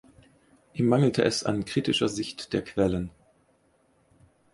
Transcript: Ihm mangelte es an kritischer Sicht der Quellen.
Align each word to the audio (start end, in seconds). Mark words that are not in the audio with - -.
Ihm 0.73 0.87
mangelte 0.87 1.23
es 1.23 1.43
an 1.43 1.63
kritischer 1.63 2.09
Sicht 2.09 2.53
der 2.53 2.63
Quellen. 2.63 3.11